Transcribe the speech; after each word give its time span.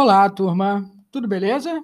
Olá, 0.00 0.30
turma. 0.30 0.88
Tudo 1.10 1.26
beleza? 1.26 1.82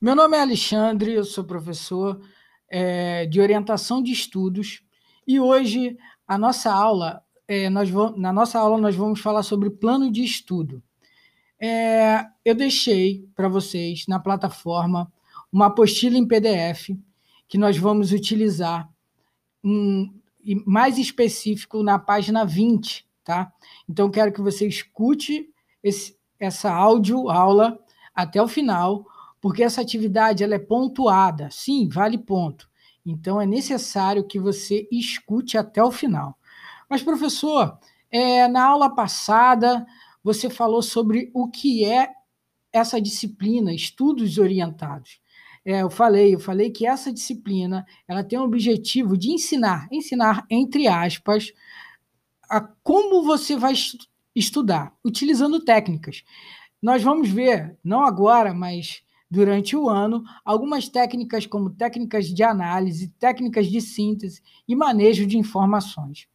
Meu 0.00 0.16
nome 0.16 0.38
é 0.38 0.40
Alexandre, 0.40 1.12
eu 1.12 1.24
sou 1.24 1.44
professor 1.44 2.18
é, 2.66 3.26
de 3.26 3.38
orientação 3.38 4.02
de 4.02 4.10
estudos 4.10 4.82
e 5.26 5.38
hoje 5.38 5.98
a 6.26 6.38
nossa 6.38 6.72
aula, 6.72 7.22
é, 7.46 7.68
nós 7.68 7.90
vamos, 7.90 8.18
na 8.18 8.32
nossa 8.32 8.58
aula 8.58 8.78
nós 8.78 8.96
vamos 8.96 9.20
falar 9.20 9.42
sobre 9.42 9.68
plano 9.68 10.10
de 10.10 10.24
estudo. 10.24 10.82
É, 11.60 12.24
eu 12.42 12.54
deixei 12.54 13.28
para 13.36 13.50
vocês 13.50 14.06
na 14.08 14.18
plataforma 14.18 15.12
uma 15.52 15.66
apostila 15.66 16.16
em 16.16 16.26
PDF 16.26 16.96
que 17.46 17.58
nós 17.58 17.76
vamos 17.76 18.12
utilizar 18.12 18.88
um, 19.62 20.10
mais 20.64 20.96
específico 20.96 21.82
na 21.82 21.98
página 21.98 22.46
20, 22.46 23.09
tá? 23.24 23.52
Então 23.88 24.10
quero 24.10 24.32
que 24.32 24.40
você 24.40 24.66
escute 24.66 25.48
esse, 25.82 26.16
essa 26.38 26.72
áudio 26.72 27.28
aula 27.30 27.78
até 28.14 28.42
o 28.42 28.48
final 28.48 29.06
porque 29.40 29.62
essa 29.62 29.80
atividade 29.80 30.44
ela 30.44 30.54
é 30.54 30.58
pontuada. 30.58 31.48
Sim, 31.50 31.88
vale 31.88 32.18
ponto. 32.18 32.68
Então 33.04 33.40
é 33.40 33.46
necessário 33.46 34.26
que 34.26 34.38
você 34.38 34.86
escute 34.92 35.56
até 35.56 35.82
o 35.82 35.90
final. 35.90 36.36
Mas, 36.88 37.02
professor, 37.02 37.78
é, 38.10 38.46
na 38.46 38.64
aula 38.64 38.94
passada 38.94 39.86
você 40.22 40.50
falou 40.50 40.82
sobre 40.82 41.30
o 41.32 41.48
que 41.48 41.84
é 41.84 42.10
essa 42.72 43.00
disciplina, 43.00 43.72
estudos 43.72 44.36
orientados. 44.36 45.18
É, 45.64 45.82
eu 45.82 45.90
falei, 45.90 46.34
eu 46.34 46.40
falei 46.40 46.70
que 46.70 46.86
essa 46.86 47.12
disciplina 47.12 47.86
ela 48.06 48.22
tem 48.22 48.38
o 48.38 48.44
objetivo 48.44 49.16
de 49.16 49.30
ensinar, 49.30 49.88
ensinar 49.90 50.44
entre 50.50 50.86
aspas, 50.86 51.52
a 52.50 52.60
como 52.60 53.22
você 53.22 53.56
vai 53.56 53.72
estudar, 54.34 54.92
utilizando 55.04 55.64
técnicas. 55.64 56.24
Nós 56.82 57.00
vamos 57.00 57.30
ver, 57.30 57.78
não 57.84 58.04
agora, 58.04 58.52
mas 58.52 59.02
durante 59.30 59.76
o 59.76 59.88
ano 59.88 60.24
algumas 60.44 60.88
técnicas 60.88 61.46
como 61.46 61.70
técnicas 61.70 62.26
de 62.26 62.42
análise, 62.42 63.14
técnicas 63.20 63.68
de 63.68 63.80
síntese 63.80 64.42
e 64.66 64.74
manejo 64.74 65.24
de 65.24 65.38
informações. 65.38 66.26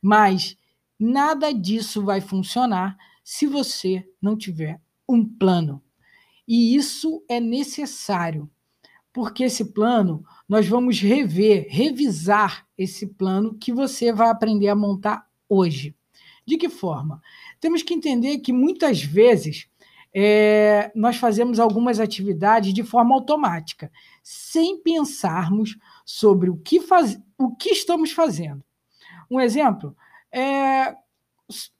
Mas 0.00 0.56
nada 0.98 1.52
disso 1.52 2.02
vai 2.02 2.22
funcionar 2.22 2.96
se 3.22 3.46
você 3.46 4.08
não 4.22 4.38
tiver 4.38 4.80
um 5.06 5.22
plano. 5.22 5.82
E 6.46 6.74
isso 6.74 7.22
é 7.28 7.38
necessário, 7.38 8.50
porque 9.12 9.44
esse 9.44 9.66
plano 9.66 10.24
nós 10.48 10.66
vamos 10.66 10.98
rever, 10.98 11.66
revisar 11.68 12.66
esse 12.78 13.06
plano 13.06 13.52
que 13.52 13.70
você 13.70 14.10
vai 14.10 14.30
aprender 14.30 14.68
a 14.68 14.74
montar 14.74 15.27
hoje. 15.48 15.94
De 16.46 16.56
que 16.56 16.68
forma? 16.68 17.20
Temos 17.60 17.82
que 17.82 17.94
entender 17.94 18.38
que 18.38 18.52
muitas 18.52 19.02
vezes 19.02 19.68
é, 20.14 20.90
nós 20.94 21.16
fazemos 21.16 21.60
algumas 21.60 22.00
atividades 22.00 22.72
de 22.72 22.82
forma 22.82 23.14
automática, 23.14 23.90
sem 24.22 24.80
pensarmos 24.80 25.76
sobre 26.04 26.48
o 26.48 26.56
que, 26.56 26.80
faz, 26.80 27.20
o 27.36 27.54
que 27.54 27.70
estamos 27.70 28.12
fazendo. 28.12 28.64
Um 29.30 29.40
exemplo 29.40 29.96
é 30.32 30.96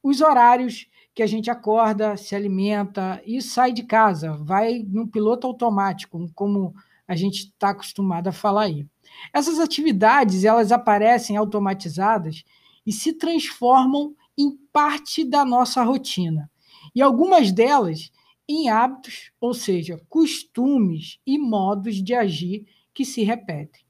os 0.03 0.21
horários 0.21 0.87
que 1.15 1.23
a 1.23 1.27
gente 1.27 1.51
acorda, 1.51 2.17
se 2.17 2.35
alimenta 2.35 3.21
e 3.27 3.43
sai 3.43 3.73
de 3.73 3.83
casa, 3.83 4.37
vai 4.37 4.85
no 4.87 5.09
piloto 5.09 5.47
automático, 5.47 6.31
como 6.35 6.75
a 7.07 7.17
gente 7.17 7.45
está 7.45 7.71
acostumado 7.71 8.29
a 8.29 8.33
falar 8.33 8.63
aí. 8.63 8.87
Essas 9.33 9.59
atividades 9.59 10.45
elas 10.45 10.71
aparecem 10.71 11.37
automatizadas 11.37 12.45
e 12.89 12.93
se 12.93 13.13
transformam 13.13 14.17
em 14.35 14.57
parte 14.73 15.23
da 15.23 15.45
nossa 15.45 15.83
rotina. 15.83 16.51
E 16.95 17.03
algumas 17.03 17.53
delas 17.53 18.11
em 18.49 18.71
hábitos, 18.71 19.31
ou 19.39 19.53
seja, 19.53 20.01
costumes 20.09 21.21
e 21.27 21.39
modos 21.39 22.03
de 22.03 22.15
agir 22.15 22.65
que 22.95 23.05
se 23.05 23.23
repetem. 23.23 23.83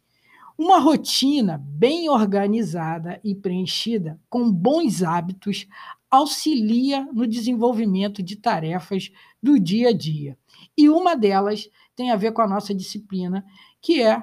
Uma 0.59 0.81
rotina 0.81 1.65
bem 1.65 2.09
organizada 2.09 3.21
e 3.23 3.37
preenchida 3.37 4.21
com 4.29 4.51
bons 4.51 5.05
hábitos 5.05 5.69
auxilia 6.11 7.09
no 7.13 7.25
desenvolvimento 7.25 8.21
de 8.21 8.35
tarefas 8.35 9.13
do 9.41 9.61
dia 9.61 9.91
a 9.91 9.93
dia. 9.93 10.37
E 10.77 10.89
uma 10.89 11.15
delas 11.15 11.71
tem 11.95 12.11
a 12.11 12.17
ver 12.17 12.33
com 12.33 12.43
a 12.43 12.49
nossa 12.49 12.75
disciplina, 12.75 13.47
que 13.81 14.03
é 14.03 14.21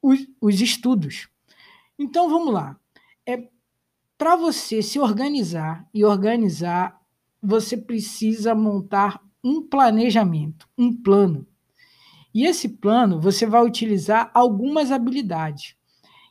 os, 0.00 0.26
os 0.40 0.62
estudos. 0.62 1.28
Então 1.98 2.30
vamos 2.30 2.54
lá. 2.54 2.80
É 3.26 3.52
para 4.16 4.36
você 4.36 4.82
se 4.82 4.98
organizar 4.98 5.88
e 5.92 6.04
organizar, 6.04 7.00
você 7.42 7.76
precisa 7.76 8.54
montar 8.54 9.20
um 9.42 9.62
planejamento, 9.62 10.66
um 10.78 10.94
plano. 10.94 11.46
E 12.34 12.46
esse 12.46 12.68
plano 12.68 13.20
você 13.20 13.46
vai 13.46 13.64
utilizar 13.64 14.30
algumas 14.32 14.90
habilidades. 14.90 15.76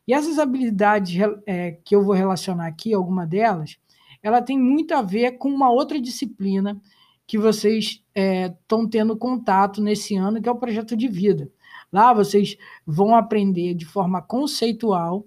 E 0.07 0.13
essas 0.13 0.38
habilidades 0.39 1.16
é, 1.45 1.71
que 1.85 1.95
eu 1.95 2.03
vou 2.03 2.13
relacionar 2.13 2.67
aqui, 2.67 2.94
alguma 2.94 3.25
delas, 3.25 3.77
ela 4.21 4.41
tem 4.41 4.59
muito 4.59 4.94
a 4.94 5.01
ver 5.01 5.33
com 5.38 5.50
uma 5.50 5.71
outra 5.71 6.00
disciplina 6.00 6.81
que 7.25 7.38
vocês 7.38 8.03
estão 8.13 8.83
é, 8.83 8.88
tendo 8.89 9.15
contato 9.15 9.81
nesse 9.81 10.15
ano, 10.15 10.41
que 10.41 10.50
é 10.50 10.51
o 10.51 10.57
projeto 10.57 10.95
de 10.95 11.07
vida. 11.07 11.50
Lá 11.91 12.11
vocês 12.13 12.57
vão 12.85 13.15
aprender 13.15 13.73
de 13.75 13.85
forma 13.85 14.21
conceitual 14.21 15.25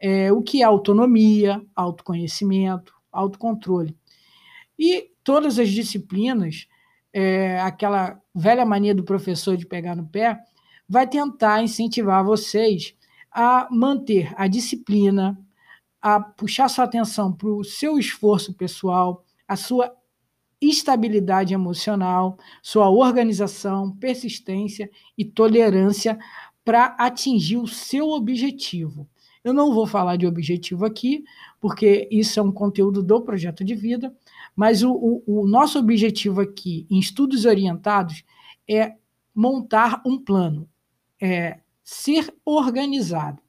é, 0.00 0.32
o 0.32 0.42
que 0.42 0.62
é 0.62 0.64
autonomia, 0.64 1.62
autoconhecimento, 1.76 2.94
autocontrole. 3.12 3.96
E 4.78 5.10
todas 5.22 5.58
as 5.58 5.68
disciplinas 5.68 6.66
é, 7.12 7.60
aquela 7.60 8.20
velha 8.34 8.64
mania 8.64 8.94
do 8.94 9.02
professor 9.02 9.56
de 9.56 9.66
pegar 9.66 9.96
no 9.96 10.06
pé, 10.06 10.38
vai 10.88 11.06
tentar 11.06 11.62
incentivar 11.62 12.24
vocês 12.24 12.94
a 13.30 13.68
manter 13.70 14.32
a 14.36 14.46
disciplina, 14.46 15.38
a 16.00 16.20
puxar 16.20 16.68
sua 16.68 16.84
atenção 16.84 17.32
para 17.32 17.48
o 17.48 17.64
seu 17.64 17.98
esforço 17.98 18.54
pessoal, 18.54 19.24
a 19.46 19.56
sua 19.56 19.94
estabilidade 20.60 21.54
emocional, 21.54 22.38
sua 22.62 22.90
organização, 22.90 23.96
persistência 23.96 24.90
e 25.16 25.24
tolerância 25.24 26.18
para 26.64 26.86
atingir 26.98 27.56
o 27.56 27.66
seu 27.66 28.10
objetivo. 28.10 29.08
Eu 29.42 29.54
não 29.54 29.72
vou 29.72 29.86
falar 29.86 30.16
de 30.16 30.26
objetivo 30.26 30.84
aqui, 30.84 31.24
porque 31.60 32.06
isso 32.10 32.38
é 32.38 32.42
um 32.42 32.52
conteúdo 32.52 33.02
do 33.02 33.22
projeto 33.22 33.64
de 33.64 33.74
vida, 33.74 34.14
mas 34.54 34.82
o, 34.82 34.92
o, 34.92 35.40
o 35.42 35.46
nosso 35.46 35.78
objetivo 35.78 36.40
aqui, 36.40 36.86
em 36.90 36.98
estudos 36.98 37.46
orientados, 37.46 38.22
é 38.68 38.96
montar 39.34 40.02
um 40.04 40.18
plano, 40.18 40.68
é 41.20 41.60
ser 41.82 42.34
organizado. 42.44 43.42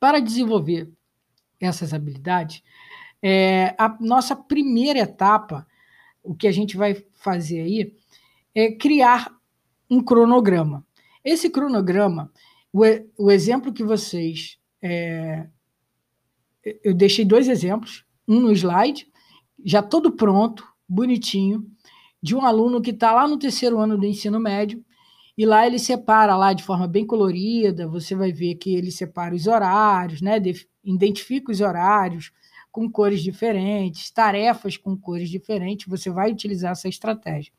Para 0.00 0.20
desenvolver 0.20 0.90
essas 1.60 1.94
habilidades, 1.94 2.62
é, 3.22 3.74
a 3.78 3.96
nossa 4.00 4.34
primeira 4.36 5.00
etapa, 5.00 5.66
o 6.22 6.34
que 6.34 6.46
a 6.46 6.52
gente 6.52 6.76
vai 6.76 6.94
fazer 7.14 7.60
aí, 7.60 7.96
é 8.54 8.72
criar 8.72 9.32
um 9.90 10.02
cronograma. 10.02 10.84
Esse 11.24 11.50
cronograma, 11.50 12.30
o, 12.72 12.82
o 13.16 13.30
exemplo 13.30 13.72
que 13.72 13.82
vocês. 13.82 14.57
É, 14.82 15.46
eu 16.84 16.94
deixei 16.94 17.24
dois 17.24 17.48
exemplos, 17.48 18.04
um 18.26 18.40
no 18.40 18.52
slide 18.52 19.06
já 19.64 19.82
todo 19.82 20.12
pronto, 20.12 20.64
bonitinho, 20.88 21.66
de 22.22 22.34
um 22.34 22.44
aluno 22.44 22.80
que 22.80 22.90
está 22.90 23.12
lá 23.12 23.26
no 23.26 23.38
terceiro 23.38 23.78
ano 23.78 23.96
do 23.96 24.06
ensino 24.06 24.40
médio, 24.40 24.84
e 25.36 25.46
lá 25.46 25.66
ele 25.66 25.78
separa 25.78 26.36
lá 26.36 26.52
de 26.52 26.64
forma 26.64 26.88
bem 26.88 27.06
colorida, 27.06 27.86
você 27.86 28.14
vai 28.14 28.32
ver 28.32 28.56
que 28.56 28.74
ele 28.74 28.90
separa 28.90 29.34
os 29.34 29.46
horários, 29.46 30.20
né? 30.20 30.40
identifica 30.82 31.52
os 31.52 31.60
horários 31.60 32.32
com 32.72 32.90
cores 32.90 33.22
diferentes, 33.22 34.10
tarefas 34.10 34.76
com 34.76 34.96
cores 34.96 35.30
diferentes, 35.30 35.86
você 35.86 36.10
vai 36.10 36.32
utilizar 36.32 36.72
essa 36.72 36.88
estratégia. 36.88 37.52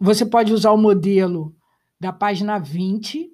Você 0.00 0.24
pode 0.24 0.52
usar 0.52 0.72
o 0.72 0.78
modelo 0.78 1.54
da 2.00 2.12
página 2.12 2.58
20 2.58 3.30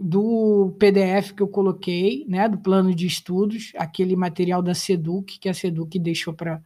do 0.00 0.74
PDF 0.78 1.32
que 1.32 1.42
eu 1.42 1.48
coloquei, 1.48 2.24
né, 2.26 2.48
do 2.48 2.56
plano 2.56 2.94
de 2.94 3.06
estudos, 3.06 3.72
aquele 3.76 4.16
material 4.16 4.62
da 4.62 4.74
SEDUC, 4.74 5.38
que 5.38 5.48
a 5.48 5.54
SEDUC 5.54 5.98
deixou 5.98 6.32
para 6.32 6.62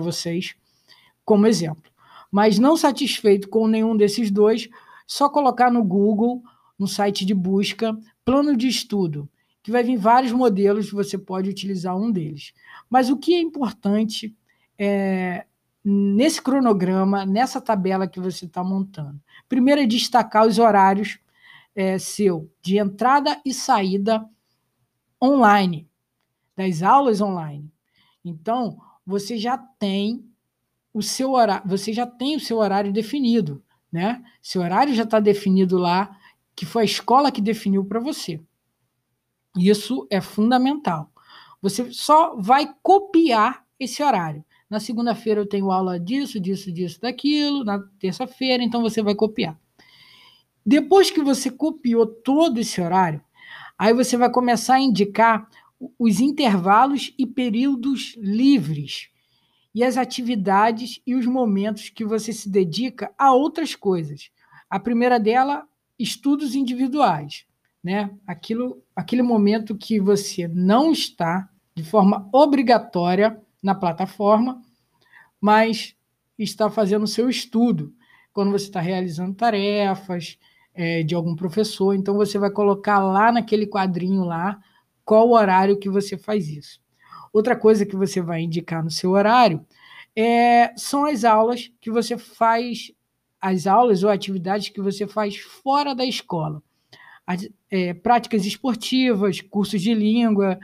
vocês 0.00 0.54
como 1.22 1.46
exemplo. 1.46 1.92
Mas 2.30 2.58
não 2.58 2.76
satisfeito 2.76 3.48
com 3.48 3.66
nenhum 3.66 3.94
desses 3.94 4.30
dois, 4.30 4.70
só 5.06 5.28
colocar 5.28 5.70
no 5.70 5.84
Google, 5.84 6.42
no 6.78 6.88
site 6.88 7.26
de 7.26 7.34
busca, 7.34 7.96
plano 8.24 8.56
de 8.56 8.68
estudo, 8.68 9.28
que 9.62 9.70
vai 9.70 9.82
vir 9.82 9.98
vários 9.98 10.32
modelos, 10.32 10.90
você 10.90 11.18
pode 11.18 11.50
utilizar 11.50 11.94
um 11.94 12.10
deles. 12.10 12.54
Mas 12.88 13.10
o 13.10 13.18
que 13.18 13.34
é 13.34 13.40
importante 13.40 14.34
é, 14.78 15.44
nesse 15.84 16.40
cronograma, 16.40 17.26
nessa 17.26 17.60
tabela 17.60 18.06
que 18.06 18.20
você 18.20 18.46
está 18.46 18.64
montando? 18.64 19.20
Primeiro 19.46 19.82
é 19.82 19.86
destacar 19.86 20.46
os 20.46 20.58
horários 20.58 21.18
é, 21.78 21.96
seu 21.96 22.50
de 22.60 22.76
entrada 22.76 23.40
e 23.44 23.54
saída 23.54 24.28
online, 25.22 25.88
das 26.56 26.82
aulas 26.82 27.20
online. 27.20 27.72
Então, 28.24 28.76
você 29.06 29.38
já 29.38 29.56
tem 29.56 30.28
o 30.92 31.00
seu 31.00 31.34
horário, 31.34 31.68
você 31.68 31.92
já 31.92 32.04
tem 32.04 32.34
o 32.34 32.40
seu 32.40 32.58
horário 32.58 32.92
definido, 32.92 33.62
né? 33.92 34.24
Seu 34.42 34.60
horário 34.60 34.92
já 34.92 35.04
está 35.04 35.20
definido 35.20 35.78
lá, 35.78 36.18
que 36.56 36.66
foi 36.66 36.82
a 36.82 36.84
escola 36.84 37.30
que 37.30 37.40
definiu 37.40 37.84
para 37.84 38.00
você. 38.00 38.40
Isso 39.56 40.04
é 40.10 40.20
fundamental. 40.20 41.12
Você 41.62 41.92
só 41.92 42.34
vai 42.34 42.74
copiar 42.82 43.64
esse 43.78 44.02
horário. 44.02 44.44
Na 44.68 44.80
segunda-feira 44.80 45.42
eu 45.42 45.48
tenho 45.48 45.70
aula 45.70 45.98
disso, 45.98 46.40
disso, 46.40 46.72
disso, 46.72 47.00
daquilo. 47.00 47.62
Na 47.62 47.78
terça-feira, 48.00 48.64
então 48.64 48.82
você 48.82 49.00
vai 49.00 49.14
copiar. 49.14 49.56
Depois 50.64 51.10
que 51.10 51.22
você 51.22 51.50
copiou 51.50 52.06
todo 52.06 52.58
esse 52.60 52.80
horário, 52.80 53.22
aí 53.78 53.94
você 53.94 54.16
vai 54.16 54.30
começar 54.30 54.74
a 54.74 54.80
indicar 54.80 55.48
os 55.98 56.20
intervalos 56.20 57.14
e 57.16 57.26
períodos 57.26 58.16
livres 58.18 59.10
e 59.74 59.84
as 59.84 59.96
atividades 59.96 61.00
e 61.06 61.14
os 61.14 61.24
momentos 61.24 61.88
que 61.88 62.04
você 62.04 62.32
se 62.32 62.48
dedica 62.48 63.12
a 63.16 63.32
outras 63.32 63.74
coisas. 63.76 64.30
A 64.68 64.80
primeira 64.80 65.20
dela, 65.20 65.66
estudos 65.98 66.54
individuais, 66.54 67.46
né? 67.82 68.10
Aquilo, 68.26 68.82
aquele 68.94 69.22
momento 69.22 69.76
que 69.76 70.00
você 70.00 70.48
não 70.48 70.90
está 70.90 71.48
de 71.74 71.84
forma 71.84 72.28
obrigatória 72.32 73.40
na 73.62 73.74
plataforma, 73.74 74.60
mas 75.40 75.94
está 76.38 76.68
fazendo 76.68 77.04
o 77.04 77.08
seu 77.08 77.30
estudo. 77.30 77.94
Quando 78.32 78.50
você 78.50 78.66
está 78.66 78.80
realizando 78.80 79.34
tarefas 79.34 80.38
é, 80.78 81.02
de 81.02 81.12
algum 81.12 81.34
professor, 81.34 81.92
então 81.92 82.14
você 82.14 82.38
vai 82.38 82.52
colocar 82.52 83.00
lá 83.00 83.32
naquele 83.32 83.66
quadrinho 83.66 84.22
lá 84.22 84.60
qual 85.04 85.28
o 85.28 85.34
horário 85.34 85.76
que 85.76 85.90
você 85.90 86.16
faz 86.16 86.48
isso. 86.48 86.80
Outra 87.32 87.56
coisa 87.56 87.84
que 87.84 87.96
você 87.96 88.22
vai 88.22 88.42
indicar 88.42 88.84
no 88.84 88.90
seu 88.90 89.10
horário 89.10 89.66
é, 90.14 90.72
são 90.76 91.04
as 91.04 91.24
aulas 91.24 91.68
que 91.80 91.90
você 91.90 92.16
faz, 92.16 92.92
as 93.40 93.66
aulas 93.66 94.04
ou 94.04 94.08
atividades 94.10 94.68
que 94.68 94.80
você 94.80 95.04
faz 95.04 95.36
fora 95.36 95.96
da 95.96 96.04
escola. 96.04 96.62
As, 97.26 97.48
é, 97.68 97.92
práticas 97.92 98.46
esportivas, 98.46 99.40
cursos 99.40 99.82
de 99.82 99.92
língua, 99.92 100.60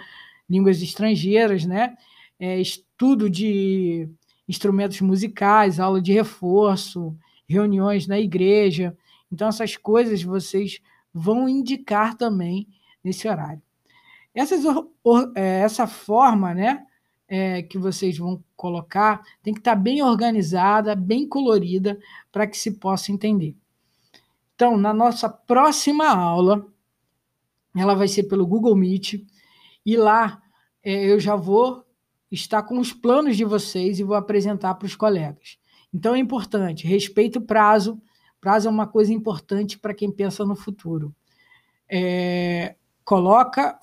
línguas 0.48 0.80
estrangeiras, 0.80 1.66
né? 1.66 1.96
É, 2.38 2.60
estudo 2.60 3.28
de 3.28 4.08
instrumentos 4.48 5.00
musicais, 5.00 5.80
aula 5.80 6.00
de 6.00 6.12
reforço, 6.12 7.16
reuniões 7.48 8.06
na 8.06 8.20
igreja. 8.20 8.96
Então, 9.32 9.48
essas 9.48 9.76
coisas 9.76 10.22
vocês 10.22 10.80
vão 11.12 11.48
indicar 11.48 12.16
também 12.16 12.68
nesse 13.02 13.28
horário. 13.28 13.62
Essas, 14.34 14.64
é, 15.36 15.60
essa 15.60 15.86
forma 15.86 16.54
né, 16.54 16.84
é, 17.28 17.62
que 17.62 17.78
vocês 17.78 18.18
vão 18.18 18.42
colocar 18.56 19.22
tem 19.42 19.54
que 19.54 19.60
estar 19.60 19.76
bem 19.76 20.02
organizada, 20.02 20.94
bem 20.94 21.28
colorida, 21.28 21.98
para 22.32 22.46
que 22.46 22.56
se 22.56 22.72
possa 22.72 23.12
entender. 23.12 23.56
Então, 24.54 24.76
na 24.76 24.92
nossa 24.92 25.28
próxima 25.28 26.08
aula, 26.08 26.66
ela 27.76 27.94
vai 27.94 28.08
ser 28.08 28.24
pelo 28.24 28.46
Google 28.46 28.76
Meet, 28.76 29.24
e 29.84 29.96
lá 29.96 30.40
é, 30.82 31.10
eu 31.10 31.18
já 31.18 31.36
vou 31.36 31.84
estar 32.30 32.62
com 32.62 32.78
os 32.78 32.92
planos 32.92 33.36
de 33.36 33.44
vocês 33.44 33.98
e 33.98 34.04
vou 34.04 34.16
apresentar 34.16 34.74
para 34.74 34.86
os 34.86 34.96
colegas. 34.96 35.58
Então 35.92 36.14
é 36.14 36.18
importante, 36.18 36.86
respeite 36.86 37.38
o 37.38 37.42
prazo. 37.42 38.00
Prazo 38.44 38.68
é 38.68 38.70
uma 38.70 38.86
coisa 38.86 39.10
importante 39.10 39.78
para 39.78 39.94
quem 39.94 40.12
pensa 40.12 40.44
no 40.44 40.54
futuro. 40.54 41.14
É, 41.90 42.76
coloca, 43.02 43.78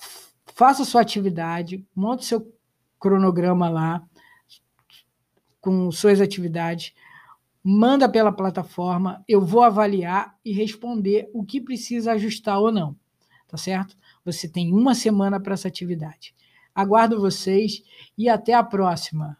faça 0.54 0.84
sua 0.84 1.00
atividade, 1.00 1.84
monte 1.92 2.24
seu 2.24 2.48
cronograma 2.96 3.68
lá 3.68 4.00
com 5.60 5.90
suas 5.90 6.20
atividades, 6.20 6.94
manda 7.60 8.08
pela 8.08 8.30
plataforma, 8.30 9.24
eu 9.26 9.44
vou 9.44 9.64
avaliar 9.64 10.38
e 10.44 10.52
responder 10.52 11.28
o 11.34 11.44
que 11.44 11.60
precisa 11.60 12.12
ajustar 12.12 12.60
ou 12.60 12.70
não, 12.70 12.94
tá 13.48 13.56
certo? 13.56 13.96
Você 14.24 14.48
tem 14.48 14.72
uma 14.72 14.94
semana 14.94 15.40
para 15.40 15.54
essa 15.54 15.66
atividade. 15.66 16.36
Aguardo 16.72 17.20
vocês 17.20 17.82
e 18.16 18.28
até 18.28 18.54
a 18.54 18.62
próxima. 18.62 19.36